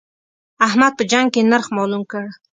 [0.67, 2.25] احمد په جنګ کې نرخ مالوم کړ.